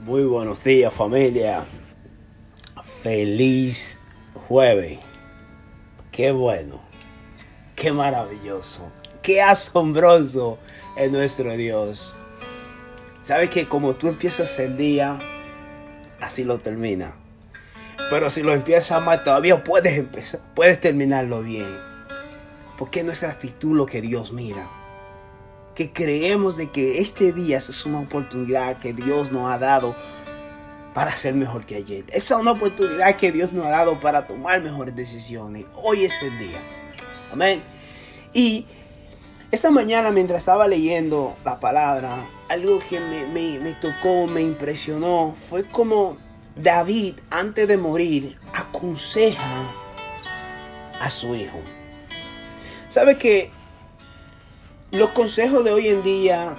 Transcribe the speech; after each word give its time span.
Muy 0.00 0.24
buenos 0.24 0.62
días 0.62 0.92
familia. 0.92 1.64
Feliz 3.00 4.00
jueves. 4.48 4.98
Qué 6.12 6.30
bueno. 6.32 6.80
Qué 7.74 7.90
maravilloso. 7.92 8.90
Qué 9.22 9.40
asombroso 9.40 10.58
es 10.96 11.10
nuestro 11.10 11.56
Dios. 11.56 12.12
Sabes 13.22 13.48
que 13.48 13.66
como 13.66 13.94
tú 13.94 14.08
empiezas 14.08 14.58
el 14.58 14.76
día, 14.76 15.16
así 16.20 16.44
lo 16.44 16.58
termina. 16.58 17.14
Pero 18.10 18.28
si 18.28 18.42
lo 18.42 18.52
empiezas 18.52 19.02
mal, 19.02 19.24
todavía 19.24 19.64
puedes 19.64 19.96
empezar, 19.96 20.40
puedes 20.54 20.80
terminarlo 20.80 21.40
bien. 21.40 21.72
Porque 22.78 23.00
es 23.00 23.06
nuestra 23.06 23.30
actitud 23.30 23.74
lo 23.74 23.86
que 23.86 24.02
Dios 24.02 24.32
mira 24.32 24.66
que 25.74 25.92
creemos 25.92 26.56
de 26.56 26.70
que 26.70 27.00
este 27.00 27.32
día 27.32 27.58
es 27.58 27.86
una 27.86 28.00
oportunidad 28.00 28.78
que 28.78 28.92
Dios 28.92 29.32
nos 29.32 29.52
ha 29.52 29.58
dado 29.58 29.94
para 30.94 31.14
ser 31.16 31.34
mejor 31.34 31.66
que 31.66 31.76
ayer. 31.76 32.04
Esa 32.08 32.34
es 32.34 32.40
una 32.40 32.52
oportunidad 32.52 33.16
que 33.16 33.32
Dios 33.32 33.52
nos 33.52 33.66
ha 33.66 33.70
dado 33.70 33.98
para 34.00 34.26
tomar 34.26 34.62
mejores 34.62 34.94
decisiones. 34.94 35.66
Hoy 35.74 36.04
es 36.04 36.22
el 36.22 36.38
día. 36.38 36.58
Amén. 37.32 37.62
Y 38.32 38.66
esta 39.50 39.70
mañana 39.70 40.10
mientras 40.12 40.40
estaba 40.40 40.68
leyendo 40.68 41.36
la 41.44 41.58
palabra, 41.58 42.10
algo 42.48 42.78
que 42.88 43.00
me, 43.00 43.58
me 43.58 43.72
tocó, 43.74 44.26
me 44.28 44.40
impresionó, 44.40 45.34
fue 45.48 45.64
como 45.64 46.16
David 46.56 47.14
antes 47.30 47.66
de 47.66 47.76
morir 47.76 48.38
aconseja 48.52 49.64
a 51.00 51.10
su 51.10 51.34
hijo. 51.34 51.58
¿Sabe 52.88 53.18
que 53.18 53.50
los 54.94 55.10
consejos 55.10 55.64
de 55.64 55.72
hoy 55.72 55.88
en 55.88 56.04
día 56.04 56.54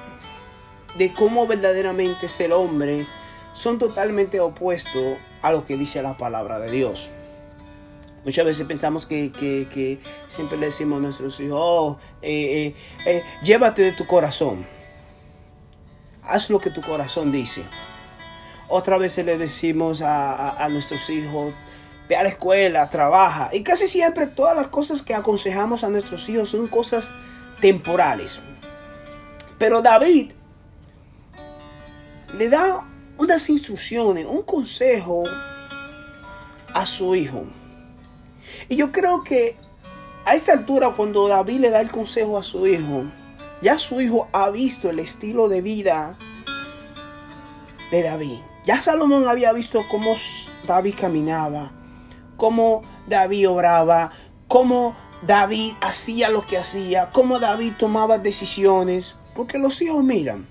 de 0.98 1.14
cómo 1.14 1.48
verdaderamente 1.48 2.28
ser 2.28 2.52
hombre 2.52 3.06
son 3.54 3.80
totalmente 3.80 4.42
opuestos 4.42 5.18
a 5.42 5.52
lo 5.52 5.66
que 5.66 5.78
dice 5.78 6.02
la 6.02 6.18
palabra 6.18 6.60
de 6.60 6.70
Dios. 6.70 7.10
Muchas 8.26 8.44
veces 8.44 8.68
pensamos 8.68 9.05
que, 9.05 10.00
siempre 10.27 10.58
le 10.58 10.66
decimos 10.66 10.98
a 10.98 11.02
nuestros 11.02 11.40
hijos, 11.40 11.60
oh, 11.62 11.98
eh, 12.22 12.68
eh, 12.68 12.76
eh, 13.05 13.24
llévate 13.42 13.84
de 13.84 13.92
tu 13.94 14.05
corazón. 14.05 14.66
Haz 16.24 16.49
lo 16.49 16.60
que 16.60 16.72
tu 16.72 16.82
corazón 16.82 17.32
dice. 17.32 17.64
Otra 18.68 18.98
vez 18.98 19.18
le 19.18 19.38
decimos 19.38 20.02
a, 20.02 20.62
a 20.62 20.68
nuestros 20.70 21.10
hijos, 21.10 21.54
ve 22.10 22.18
a 22.18 22.24
la 22.24 22.30
escuela, 22.30 22.90
trabaja. 22.90 23.49
Y 23.54 23.62
casi 23.62 23.88
siempre 23.88 24.27
todas 24.27 24.58
las 24.58 24.68
cosas 24.68 25.04
que 25.04 25.14
aconsejamos 25.14 25.84
a 25.84 25.90
nuestros 25.90 26.27
hijos 26.27 26.49
son 26.49 26.68
cosas 26.68 27.12
temporales. 27.62 28.40
Pero 29.58 29.82
David 29.82 30.32
le 32.38 32.50
da 32.50 32.86
unas 33.18 33.50
instrucciones, 33.50 34.26
un 34.26 34.44
consejo 34.44 35.24
a 36.74 36.86
su 36.86 37.16
hijo. 37.16 37.46
Y 38.68 38.76
yo 38.76 38.92
creo 38.92 39.24
que 39.24 39.58
a 40.26 40.36
esta 40.36 40.54
altura, 40.54 40.92
cuando 40.96 41.28
David 41.28 41.60
le 41.60 41.70
da 41.70 41.82
el 41.82 41.92
consejo 41.92 42.38
a 42.38 42.44
su 42.44 42.68
hijo, 42.68 43.06
ya 43.62 43.78
su 43.78 44.02
hijo 44.02 44.28
ha 44.34 44.50
visto 44.50 44.90
el 44.90 45.00
estilo 45.00 45.48
de 45.48 45.62
vida 45.62 46.18
de 47.92 48.04
David. 48.04 48.40
Ya 48.66 48.82
Salomón 48.82 49.28
había 49.28 49.54
visto 49.54 49.84
cómo 49.90 50.16
David 50.68 50.96
caminaba, 51.00 51.72
cómo 52.36 52.82
David 53.08 53.50
obraba, 53.50 54.12
cómo 54.48 54.96
David 55.26 55.73
hacía 55.81 56.29
lo 56.29 56.45
que 56.45 56.57
hacía, 56.57 57.09
cómo 57.12 57.40
David 57.40 57.73
tomaba 57.79 58.20
decisiones, 58.20 59.15
porque 59.34 59.57
los 59.57 59.81
hijos 59.81 60.04
miran. 60.04 60.45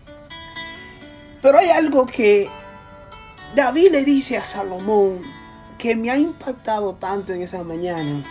Pero 1.41 1.58
hay 1.58 1.70
algo 1.70 2.06
que 2.06 2.48
David 3.55 3.92
le 3.92 4.05
dice 4.05 4.36
a 4.36 4.42
Salomón 4.42 5.20
que 5.78 5.95
me 5.95 6.11
ha 6.11 6.19
impactado 6.19 6.95
tanto 6.95 7.33
en 7.33 7.42
esa 7.42 7.62
mañana, 7.62 8.25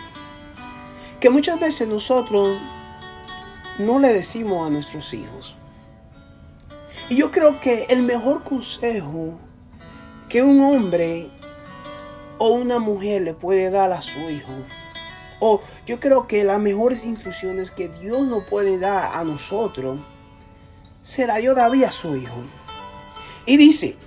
que 1.22 1.30
muchas 1.30 1.62
veces 1.62 1.88
nosotros 1.88 2.58
no 3.80 4.00
le 4.00 4.12
decimos 4.12 4.68
a 4.68 4.70
nuestros 4.70 5.14
hijos. 5.14 5.56
Y 7.10 7.16
yo 7.16 7.32
creo 7.32 7.60
que 7.62 7.86
el 7.90 8.04
mejor 8.04 8.44
consejo 8.44 9.40
que 10.28 10.44
un 10.44 10.60
hombre 10.62 11.30
o 12.38 12.50
una 12.50 12.80
mujer 12.80 13.22
le 13.22 13.34
puede 13.34 13.70
dar 13.70 13.94
a 13.94 14.02
su 14.02 14.20
hijo 14.30 14.52
o 15.46 15.62
yo 15.86 16.00
creo 16.00 16.26
que 16.26 16.46
las 16.46 16.58
mejores 16.58 17.04
instrucciones 17.04 17.70
que 17.70 17.90
Dios 17.90 18.22
nos 18.22 18.46
puede 18.46 18.80
dar 18.80 19.14
a 19.14 19.26
nosotros 19.26 20.00
será 21.02 21.36
dio 21.36 21.54
David 21.54 21.84
a 21.84 21.92
su 21.92 22.16
hijo. 22.16 22.38
Y 23.46 23.58
dice, 23.58 23.98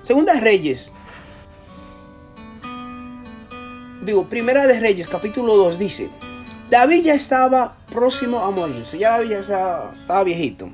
Segunda 0.00 0.40
Reyes, 0.40 0.90
digo, 4.02 4.26
Primera 4.26 4.66
de 4.66 4.80
Reyes, 4.80 5.06
capítulo 5.06 5.54
2, 5.56 5.78
dice, 5.78 6.08
David 6.70 7.04
ya 7.04 7.14
estaba 7.14 7.76
próximo 7.92 8.38
a 8.38 8.50
morirse, 8.50 8.98
ya 8.98 9.10
David 9.10 9.30
ya 9.30 9.38
estaba 9.40 10.24
viejito. 10.24 10.70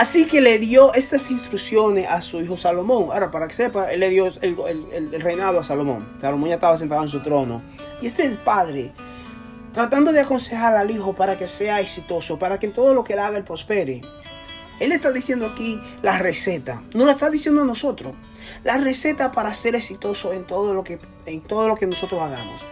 Así 0.00 0.24
que 0.24 0.40
le 0.40 0.58
dio 0.58 0.94
estas 0.94 1.30
instrucciones 1.30 2.08
a 2.08 2.22
su 2.22 2.40
hijo 2.40 2.56
Salomón. 2.56 3.10
Ahora, 3.12 3.30
para 3.30 3.46
que 3.46 3.52
sepa, 3.52 3.92
él 3.92 4.00
le 4.00 4.08
dio 4.08 4.28
el, 4.40 5.20
reinado 5.20 5.60
a 5.60 5.62
Salomón. 5.62 6.08
Salomón 6.18 6.48
ya 6.48 6.54
estaba 6.54 6.74
sentado 6.78 7.02
en 7.02 7.10
su 7.10 7.20
trono. 7.20 7.60
Y 8.00 8.06
este 8.06 8.22
es 8.22 8.30
el 8.30 8.38
padre, 8.38 8.94
tratando 9.74 10.10
de 10.10 10.20
aconsejar 10.20 10.74
al 10.74 10.90
hijo 10.90 11.12
para 11.12 11.36
que 11.36 11.46
sea 11.46 11.80
exitoso, 11.80 12.38
para 12.38 12.58
que 12.58 12.64
en 12.64 12.72
todo 12.72 12.94
lo 12.94 13.04
que 13.04 13.12
él 13.12 13.18
haga 13.18 13.36
él 13.36 13.44
prospere. 13.44 14.00
Él 14.80 14.92
está 14.92 15.12
diciendo 15.12 15.44
aquí 15.44 15.78
la 16.00 16.16
receta. 16.16 16.82
No 16.94 17.04
la 17.04 17.12
está 17.12 17.28
diciendo 17.28 17.60
a 17.60 17.66
nosotros. 17.66 18.14
La 18.64 18.78
receta 18.78 19.32
para 19.32 19.52
ser 19.52 19.74
exitoso 19.74 20.32
en 20.32 20.46
todo 20.46 20.72
lo 20.72 20.82
que, 20.82 20.98
en 21.26 21.42
todo 21.42 21.68
lo 21.68 21.76
que 21.76 21.86
nosotros 21.86 22.22
hagamos. 22.22 22.64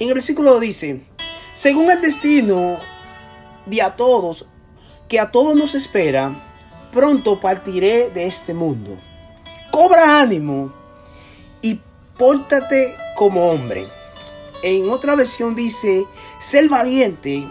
En 0.00 0.08
el 0.08 0.14
versículo 0.14 0.58
dice, 0.58 1.00
según 1.54 1.92
el 1.92 2.00
destino 2.00 2.76
de 3.66 3.82
a 3.82 3.94
todos 3.94 4.48
que 5.10 5.18
a 5.18 5.32
todos 5.32 5.56
nos 5.56 5.74
espera, 5.74 6.32
pronto 6.92 7.40
partiré 7.40 8.10
de 8.10 8.26
este 8.26 8.54
mundo. 8.54 8.96
Cobra 9.72 10.20
ánimo 10.20 10.72
y 11.60 11.80
pórtate 12.16 12.94
como 13.16 13.50
hombre. 13.50 13.86
En 14.62 14.88
otra 14.88 15.16
versión 15.16 15.56
dice, 15.56 16.06
ser 16.38 16.68
valiente 16.68 17.44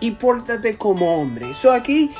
y 0.00 0.10
pórtate 0.10 0.76
como 0.76 1.18
hombre. 1.18 1.46
So 1.54 1.72
aquí 1.72 2.10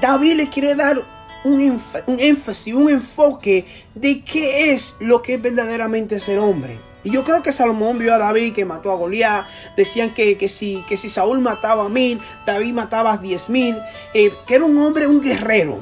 David 0.00 0.34
le 0.34 0.48
quiere 0.48 0.74
dar 0.74 1.00
un, 1.44 1.80
un 2.06 2.18
énfasis, 2.18 2.74
un 2.74 2.90
enfoque 2.90 3.64
de 3.94 4.24
qué 4.24 4.72
es 4.72 4.96
lo 4.98 5.22
que 5.22 5.34
es 5.34 5.42
verdaderamente 5.42 6.18
ser 6.18 6.40
hombre. 6.40 6.80
Y 7.04 7.10
yo 7.12 7.22
creo 7.22 7.42
que 7.42 7.52
Salomón 7.52 7.98
vio 7.98 8.14
a 8.14 8.18
David 8.18 8.54
que 8.54 8.64
mató 8.64 8.90
a 8.90 8.96
Goliat. 8.96 9.46
Decían 9.76 10.12
que, 10.12 10.36
que, 10.36 10.48
si, 10.48 10.82
que 10.88 10.96
si 10.96 11.08
Saúl 11.08 11.40
mataba 11.40 11.84
a 11.84 11.88
mil, 11.88 12.20
David 12.44 12.72
mataba 12.72 13.12
a 13.12 13.18
diez 13.18 13.48
mil. 13.48 13.76
Eh, 14.12 14.32
que 14.46 14.56
era 14.56 14.64
un 14.64 14.76
hombre, 14.78 15.06
un 15.06 15.20
guerrero. 15.20 15.78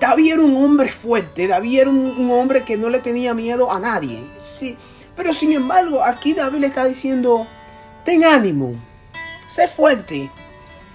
David 0.00 0.32
era 0.32 0.42
un 0.42 0.56
hombre 0.56 0.90
fuerte. 0.90 1.46
David 1.46 1.78
era 1.78 1.90
un, 1.90 2.30
hombre 2.30 2.62
que 2.64 2.76
no 2.76 2.90
le 2.90 2.98
tenía 2.98 3.32
miedo 3.32 3.72
a 3.72 3.80
nadie. 3.80 4.18
Sí. 4.36 4.76
Pero 5.16 5.32
sin 5.32 5.52
embargo, 5.52 6.02
aquí 6.02 6.34
David 6.34 6.58
le 6.58 6.66
está 6.66 6.84
diciendo, 6.84 7.46
ten 8.04 8.24
ánimo, 8.24 8.74
sé 9.46 9.68
fuerte 9.68 10.30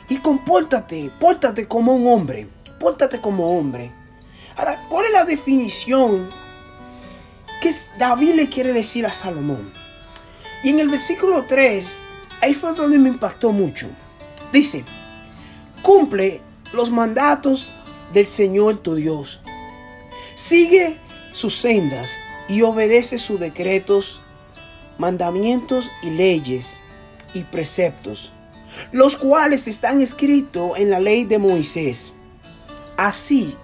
y 0.10 0.18
compórtate, 0.18 1.10
pórtate 1.20 1.68
como 1.68 1.96
un 1.96 2.06
hombre, 2.06 2.50
pórtate 2.80 3.20
como 3.22 3.58
hombre. 3.58 3.92
Ahora, 4.58 4.78
¿cuál 4.90 5.06
es 5.06 5.14
la 5.14 5.24
definición 5.24 6.30
¿Qué 7.62 7.76
David 7.98 8.36
le 8.36 8.50
quiere 8.50 8.72
decir 8.72 9.06
a 9.06 9.12
Salomón? 9.12 9.72
Y 10.64 10.70
en 10.70 10.80
el 10.80 10.88
versículo 10.88 11.46
3, 11.46 12.02
ahí 12.42 12.54
fue 12.54 12.74
donde 12.74 12.98
me 12.98 13.10
impactó 13.10 13.52
mucho. 13.52 13.88
Dice, 14.54 14.86
cumple 15.82 16.42
los 16.74 16.90
mandatos 16.90 17.72
del 18.14 18.26
Señor 18.26 18.78
tu 18.78 18.96
Dios. 18.96 19.42
Sigue 20.36 20.98
sus 21.34 21.56
sendas 21.56 22.12
y 22.48 22.62
obedece 22.62 23.18
sus 23.18 23.40
decretos, 23.40 24.22
mandamientos 24.98 25.92
y 26.02 26.12
leyes 26.12 26.80
y 27.34 27.44
preceptos, 27.44 28.32
los 28.92 29.18
cuales 29.18 29.68
están 29.68 30.02
escritos 30.02 30.78
en 30.78 30.90
la 30.90 31.00
ley 31.00 31.26
de 31.26 31.40
Moisés. 31.40 32.14
Así, 32.96 33.56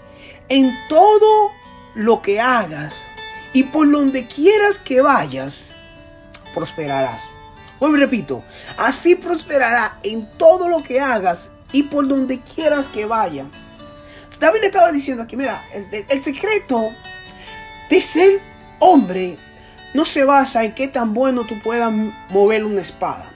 en 0.49 0.71
todo 0.89 1.51
lo 1.95 2.21
que 2.21 2.39
hagas, 2.39 3.07
y 3.55 3.63
por 3.63 3.89
donde 3.89 4.27
quieras 4.27 4.77
que 4.77 4.99
vayas, 4.99 5.71
prosperarás. 6.53 7.29
Hoy 7.79 7.97
repito, 7.97 8.43
así 8.77 9.15
prosperará 9.15 9.97
en 10.03 10.27
todo 10.37 10.67
lo 10.67 10.83
que 10.83 10.99
hagas 10.99 11.51
y 11.71 11.83
por 11.83 12.05
donde 12.05 12.41
quieras 12.41 12.89
que 12.89 13.05
vaya. 13.05 13.45
David 14.41 14.59
le 14.59 14.65
estaba 14.65 14.91
diciendo 14.91 15.23
aquí, 15.23 15.37
mira, 15.37 15.63
el, 16.09 16.21
secreto 16.21 16.81
de 17.89 18.01
ser 18.01 18.41
hombre 18.79 19.37
no 19.93 20.03
se 20.03 20.25
basa 20.25 20.65
en 20.65 20.75
qué 20.75 20.89
tan 20.89 21.13
bueno 21.13 21.45
tú 21.45 21.55
puedas 21.61 21.93
mover 22.29 22.65
una 22.65 22.81
espada. 22.81 23.31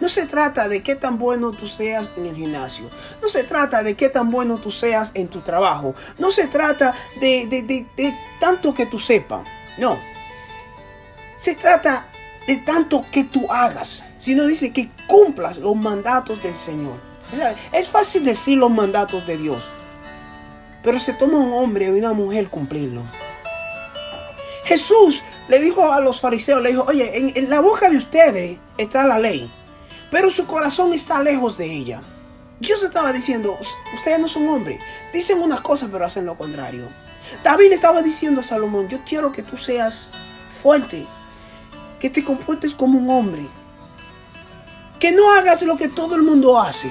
No 0.00 0.08
se 0.08 0.26
trata 0.26 0.68
de 0.68 0.82
qué 0.82 0.94
tan 0.94 1.18
bueno 1.18 1.52
tú 1.52 1.66
seas 1.66 2.12
en 2.16 2.26
el 2.26 2.36
gimnasio. 2.36 2.90
No 3.22 3.28
se 3.28 3.44
trata 3.44 3.82
de 3.82 3.94
qué 3.94 4.08
tan 4.08 4.30
bueno 4.30 4.58
tú 4.58 4.70
seas 4.70 5.12
en 5.14 5.28
tu 5.28 5.40
trabajo. 5.40 5.94
No 6.18 6.30
se 6.30 6.46
trata 6.46 6.94
de, 7.20 7.46
de 7.46 8.14
tanto 8.38 8.74
que 8.74 8.86
tú 8.86 8.98
sepas. 8.98 9.48
No. 9.78 9.96
Se 11.36 11.54
trata 11.54 12.06
de 12.46 12.56
tanto 12.56 13.06
que 13.10 13.24
tú 13.24 13.50
hagas. 13.50 14.04
Sino 14.18 14.46
dice 14.46 14.72
que 14.72 14.90
cumplas 15.06 15.58
los 15.58 15.76
mandatos 15.76 16.42
del 16.42 16.54
Señor. 16.54 17.00
Es 17.72 17.88
fácil 17.88 18.24
decir 18.24 18.58
los 18.58 18.70
mandatos 18.70 19.26
de 19.26 19.36
Dios. 19.36 19.68
Pero 20.82 20.98
se 21.00 21.12
toma 21.14 21.38
un 21.38 21.52
hombre 21.52 21.90
o 21.90 21.94
una 21.94 22.12
mujer 22.12 22.48
cumplirlo. 22.48 23.02
Jesús 24.64 25.22
le 25.48 25.60
dijo 25.60 25.92
a 25.92 26.00
los 26.00 26.20
fariseos, 26.20 26.62
le 26.62 26.70
dijo, 26.70 26.84
oye, 26.86 27.32
en, 27.34 27.50
la 27.50 27.60
boca 27.60 27.88
de 27.88 27.96
ustedes 27.96 28.58
está 28.78 29.06
la 29.06 29.18
ley, 29.18 29.50
pero 30.10 30.30
su 30.30 30.46
corazón 30.46 30.92
está 30.92 31.22
lejos 31.22 31.58
de 31.58 31.72
ella. 31.72 32.00
Dios 32.58 32.82
estaba 32.82 33.12
diciendo, 33.12 33.58
ustedes 33.94 34.18
no 34.18 34.28
son 34.28 34.48
hombres, 34.48 34.80
dicen 35.12 35.40
unas 35.42 35.60
cosas 35.60 35.90
pero 35.92 36.06
hacen 36.06 36.24
lo 36.24 36.36
contrario. 36.36 36.88
David 37.42 37.72
estaba 37.72 38.02
diciendo 38.02 38.40
a 38.40 38.44
Salomón, 38.44 38.88
yo 38.88 39.00
quiero 39.04 39.32
que 39.32 39.42
tú 39.42 39.56
seas 39.56 40.10
fuerte, 40.62 41.06
que 42.00 42.08
te 42.08 42.24
comportes 42.24 42.74
como 42.74 42.98
un 42.98 43.10
hombre, 43.10 43.48
que 44.98 45.12
no 45.12 45.32
hagas 45.34 45.62
lo 45.62 45.76
que 45.76 45.88
todo 45.88 46.14
el 46.14 46.22
mundo 46.22 46.58
hace. 46.58 46.90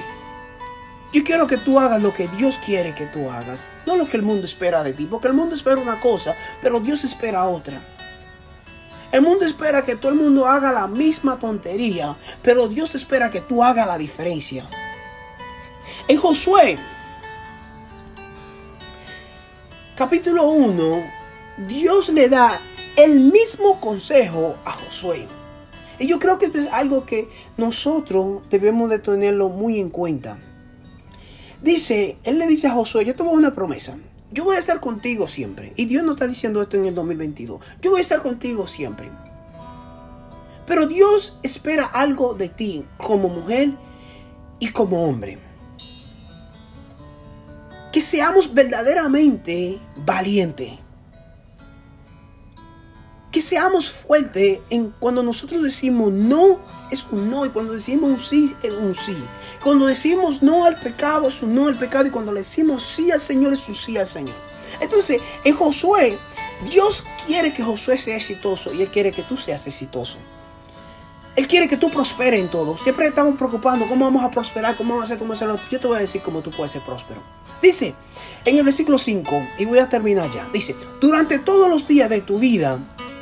Yo 1.12 1.24
quiero 1.24 1.46
que 1.46 1.56
tú 1.56 1.80
hagas 1.80 2.02
lo 2.02 2.12
que 2.12 2.28
Dios 2.28 2.60
quiere 2.64 2.94
que 2.94 3.06
tú 3.06 3.30
hagas, 3.30 3.70
no 3.86 3.96
lo 3.96 4.06
que 4.06 4.16
el 4.16 4.22
mundo 4.22 4.44
espera 4.44 4.82
de 4.82 4.92
ti, 4.92 5.06
porque 5.06 5.28
el 5.28 5.34
mundo 5.34 5.54
espera 5.54 5.80
una 5.80 5.98
cosa, 6.00 6.34
pero 6.60 6.80
Dios 6.80 7.04
espera 7.04 7.48
otra. 7.48 7.95
El 9.16 9.22
mundo 9.22 9.46
espera 9.46 9.82
que 9.82 9.96
todo 9.96 10.12
el 10.12 10.18
mundo 10.18 10.46
haga 10.46 10.72
la 10.72 10.86
misma 10.86 11.38
tontería, 11.38 12.18
pero 12.42 12.68
Dios 12.68 12.94
espera 12.94 13.30
que 13.30 13.40
tú 13.40 13.64
hagas 13.64 13.86
la 13.86 13.96
diferencia. 13.96 14.66
En 16.06 16.18
Josué, 16.18 16.76
capítulo 19.96 20.48
1, 20.48 21.02
Dios 21.66 22.10
le 22.10 22.28
da 22.28 22.60
el 22.96 23.20
mismo 23.20 23.80
consejo 23.80 24.56
a 24.66 24.72
Josué. 24.72 25.26
Y 25.98 26.08
yo 26.08 26.18
creo 26.18 26.38
que 26.38 26.50
es 26.52 26.66
algo 26.66 27.06
que 27.06 27.30
nosotros 27.56 28.42
debemos 28.50 28.90
de 28.90 28.98
tenerlo 28.98 29.48
muy 29.48 29.80
en 29.80 29.88
cuenta. 29.88 30.38
Dice, 31.62 32.18
él 32.22 32.38
le 32.38 32.46
dice 32.46 32.66
a 32.66 32.72
Josué, 32.72 33.06
yo 33.06 33.14
te 33.14 33.22
voy 33.22 33.32
a 33.32 33.38
una 33.38 33.54
promesa. 33.54 33.96
Yo 34.32 34.44
voy 34.44 34.56
a 34.56 34.58
estar 34.58 34.80
contigo 34.80 35.28
siempre. 35.28 35.72
Y 35.76 35.86
Dios 35.86 36.04
no 36.04 36.12
está 36.12 36.26
diciendo 36.26 36.62
esto 36.62 36.76
en 36.76 36.86
el 36.86 36.94
2022. 36.94 37.60
Yo 37.80 37.90
voy 37.90 37.98
a 37.98 38.02
estar 38.02 38.22
contigo 38.22 38.66
siempre. 38.66 39.08
Pero 40.66 40.86
Dios 40.86 41.38
espera 41.42 41.84
algo 41.84 42.34
de 42.34 42.48
ti 42.48 42.84
como 42.96 43.28
mujer 43.28 43.70
y 44.58 44.70
como 44.70 45.04
hombre. 45.04 45.38
Que 47.92 48.00
seamos 48.00 48.52
verdaderamente 48.52 49.80
valientes 50.04 50.85
que 53.36 53.42
seamos 53.42 53.90
fuertes 53.90 54.60
en 54.70 54.94
cuando 54.98 55.22
nosotros 55.22 55.62
decimos 55.62 56.10
no 56.10 56.58
es 56.90 57.04
un 57.10 57.30
no 57.30 57.44
y 57.44 57.50
cuando 57.50 57.74
decimos 57.74 58.08
un 58.08 58.18
sí 58.18 58.56
es 58.62 58.70
un 58.72 58.94
sí. 58.94 59.14
Cuando 59.62 59.84
decimos 59.84 60.42
no 60.42 60.64
al 60.64 60.74
pecado 60.76 61.28
es 61.28 61.42
un 61.42 61.54
no 61.54 61.66
al 61.66 61.76
pecado 61.76 62.06
y 62.06 62.10
cuando 62.10 62.32
le 62.32 62.40
decimos 62.40 62.82
sí 62.82 63.10
al 63.10 63.20
Señor 63.20 63.52
es 63.52 63.68
un 63.68 63.74
sí 63.74 63.98
al 63.98 64.06
Señor. 64.06 64.34
Entonces, 64.80 65.20
en 65.44 65.54
Josué, 65.54 66.18
Dios 66.70 67.04
quiere 67.26 67.52
que 67.52 67.62
Josué 67.62 67.98
sea 67.98 68.16
exitoso 68.16 68.72
y 68.72 68.80
Él 68.80 68.90
quiere 68.90 69.12
que 69.12 69.22
tú 69.22 69.36
seas 69.36 69.66
exitoso. 69.66 70.16
Él 71.36 71.46
quiere 71.46 71.68
que 71.68 71.76
tú 71.76 71.90
prosperes 71.90 72.40
en 72.40 72.48
todo. 72.48 72.78
Siempre 72.78 73.06
estamos 73.06 73.36
preocupando 73.36 73.86
cómo 73.86 74.06
vamos 74.06 74.24
a 74.24 74.30
prosperar, 74.30 74.78
cómo 74.78 74.94
vamos 74.94 75.02
a 75.02 75.04
hacer, 75.08 75.18
cómo 75.18 75.34
hacerlo. 75.34 75.60
Yo 75.70 75.78
te 75.78 75.86
voy 75.86 75.98
a 75.98 76.00
decir 76.00 76.22
cómo 76.22 76.40
tú 76.40 76.50
puedes 76.50 76.72
ser 76.72 76.80
próspero. 76.80 77.22
Dice 77.60 77.94
en 78.46 78.56
el 78.56 78.64
versículo 78.64 78.96
5, 78.96 79.30
y 79.58 79.66
voy 79.66 79.80
a 79.80 79.90
terminar 79.90 80.30
ya. 80.30 80.48
Dice, 80.54 80.74
durante 81.02 81.38
todos 81.38 81.68
los 81.68 81.86
días 81.86 82.08
de 82.08 82.22
tu 82.22 82.38
vida, 82.38 82.78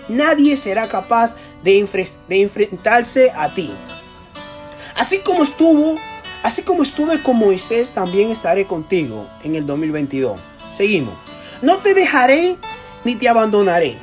nadie 0.08 0.56
será 0.56 0.88
capaz 0.88 1.34
de, 1.62 1.78
enfrentarse 2.28 3.30
a 3.34 3.48
ti. 3.54 3.70
Así 4.94 5.18
como 5.18 5.42
estuvo, 5.42 5.96
así 6.42 6.62
como 6.62 6.82
estuve 6.82 7.22
con 7.22 7.36
Moisés, 7.36 7.90
también 7.90 8.30
estaré 8.30 8.66
contigo 8.66 9.26
en 9.42 9.54
el 9.54 9.66
2022. 9.66 10.38
Seguimos. 10.70 11.14
No 11.62 11.78
te 11.78 11.94
dejaré 11.94 12.56
ni 13.04 13.16
te 13.16 13.28
abandonaré. 13.28 13.96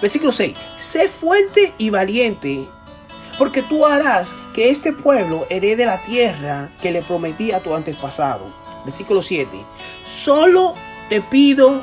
Versículo 0.00 0.32
6. 0.32 0.54
Sé 0.76 1.08
fuerte 1.08 1.72
y 1.78 1.90
valiente, 1.90 2.66
porque 3.38 3.62
tú 3.62 3.86
harás 3.86 4.34
que 4.54 4.70
este 4.70 4.92
pueblo 4.92 5.46
herede 5.50 5.86
la 5.86 6.02
tierra 6.04 6.70
que 6.80 6.92
le 6.92 7.02
prometí 7.02 7.52
a 7.52 7.60
tu 7.60 7.74
antepasado. 7.74 8.52
Versículo 8.84 9.22
7. 9.22 9.50
Solo 10.04 10.74
te 11.08 11.20
pido 11.20 11.82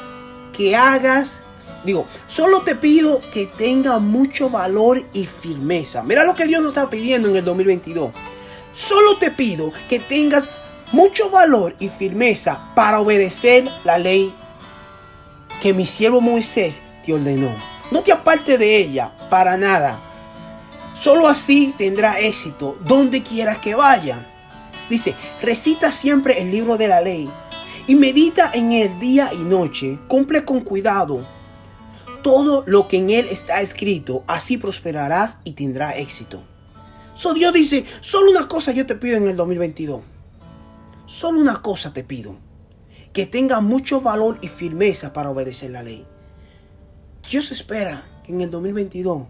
que 0.53 0.75
hagas 0.75 1.41
Digo, 1.83 2.05
solo 2.27 2.61
te 2.61 2.75
pido 2.75 3.19
que 3.33 3.47
tenga 3.47 3.99
mucho 3.99 4.49
valor 4.49 5.03
y 5.13 5.25
firmeza. 5.25 6.03
Mira 6.03 6.23
lo 6.23 6.35
que 6.35 6.45
Dios 6.45 6.61
nos 6.61 6.71
está 6.71 6.89
pidiendo 6.89 7.29
en 7.29 7.37
el 7.37 7.45
2022. 7.45 8.11
Solo 8.73 9.17
te 9.17 9.31
pido 9.31 9.71
que 9.89 9.99
tengas 9.99 10.47
mucho 10.91 11.29
valor 11.29 11.75
y 11.79 11.89
firmeza 11.89 12.59
para 12.75 12.99
obedecer 12.99 13.67
la 13.83 13.97
ley 13.97 14.33
que 15.61 15.73
mi 15.73 15.85
siervo 15.85 16.21
Moisés 16.21 16.81
te 17.05 17.13
ordenó. 17.13 17.49
No 17.91 18.01
te 18.03 18.11
aparte 18.11 18.57
de 18.57 18.77
ella 18.77 19.13
para 19.29 19.57
nada. 19.57 19.99
Solo 20.95 21.27
así 21.27 21.73
tendrá 21.77 22.19
éxito 22.19 22.77
donde 22.85 23.23
quieras 23.23 23.57
que 23.57 23.75
vaya. 23.75 24.27
Dice, 24.89 25.15
recita 25.41 25.91
siempre 25.91 26.41
el 26.41 26.51
libro 26.51 26.77
de 26.77 26.87
la 26.87 27.01
ley 27.01 27.29
y 27.87 27.95
medita 27.95 28.51
en 28.53 28.71
el 28.73 28.99
día 28.99 29.31
y 29.33 29.37
noche. 29.37 29.99
Cumple 30.07 30.43
con 30.43 30.61
cuidado 30.61 31.21
todo 32.21 32.63
lo 32.65 32.87
que 32.87 32.97
en 32.97 33.09
él 33.09 33.27
está 33.29 33.61
escrito, 33.61 34.23
así 34.27 34.57
prosperarás 34.57 35.39
y 35.43 35.53
tendrá 35.53 35.97
éxito. 35.97 36.43
So 37.13 37.33
Dios 37.33 37.53
dice, 37.53 37.85
solo 37.99 38.31
una 38.31 38.47
cosa 38.47 38.71
yo 38.71 38.85
te 38.85 38.95
pido 38.95 39.17
en 39.17 39.27
el 39.27 39.35
2022. 39.35 40.01
Solo 41.05 41.39
una 41.39 41.61
cosa 41.61 41.93
te 41.93 42.03
pido. 42.03 42.37
Que 43.13 43.25
tenga 43.25 43.59
mucho 43.59 43.99
valor 43.99 44.39
y 44.41 44.47
firmeza 44.47 45.11
para 45.11 45.29
obedecer 45.29 45.71
la 45.71 45.83
ley. 45.83 46.05
Dios 47.29 47.51
espera 47.51 48.03
que 48.23 48.31
en 48.31 48.41
el 48.41 48.49
2022 48.49 49.27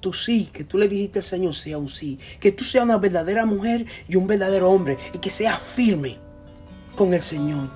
tu 0.00 0.12
sí, 0.14 0.48
que 0.52 0.64
tú 0.64 0.78
le 0.78 0.88
dijiste 0.88 1.18
al 1.18 1.24
Señor, 1.24 1.54
sea 1.54 1.78
un 1.78 1.88
sí. 1.88 2.18
Que 2.40 2.52
tú 2.52 2.64
seas 2.64 2.84
una 2.84 2.96
verdadera 2.96 3.44
mujer 3.44 3.84
y 4.08 4.16
un 4.16 4.26
verdadero 4.26 4.70
hombre. 4.70 4.96
Y 5.12 5.18
que 5.18 5.30
seas 5.30 5.60
firme 5.60 6.18
con 6.96 7.12
el 7.12 7.22
Señor. 7.22 7.70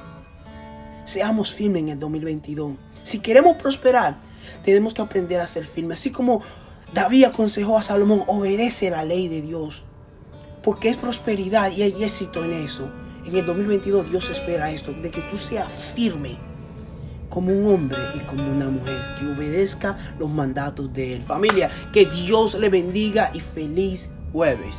Seamos 1.05 1.52
firmes 1.52 1.82
en 1.82 1.89
el 1.91 1.98
2022. 1.98 2.77
Si 3.03 3.19
queremos 3.19 3.56
prosperar, 3.56 4.17
tenemos 4.65 4.94
que 4.94 5.03
aprender 5.03 5.41
a 5.41 5.46
ser 5.46 5.67
firmes. 5.67 6.01
Así 6.01 6.10
como 6.10 6.43
David 6.93 7.24
aconsejó 7.24 7.79
a 7.79 7.82
Salomón, 7.82 8.24
obedece 8.27 8.91
la 8.91 9.05
ley 9.05 9.29
de 9.29 9.43
Dios. 9.43 9.84
Porque 10.63 10.89
es 10.89 10.96
prosperidad 10.96 11.72
y 11.72 11.82
hay 11.82 12.05
éxito 12.05 12.44
en 12.44 12.53
eso. 12.53 12.91
En 13.27 13.36
el 13.36 13.44
2022 13.46 14.10
Dios 14.10 14.31
espera 14.31 14.70
esto, 14.70 14.93
de 14.93 15.10
que 15.10 15.22
tú 15.22 15.36
seas 15.36 15.72
firme 15.94 16.39
como 17.31 17.53
un 17.53 17.67
hombre 17.67 17.98
y 18.15 18.20
como 18.20 18.48
una 18.48 18.69
mujer, 18.69 19.03
que 19.19 19.27
obedezca 19.27 19.96
los 20.19 20.31
mandatos 20.31 20.93
de 20.93 21.15
él. 21.15 21.22
Familia, 21.22 21.70
que 21.93 22.06
Dios 22.06 22.55
le 22.55 22.69
bendiga 22.69 23.32
y 23.34 23.41
feliz 23.41 24.10
jueves. 24.32 24.77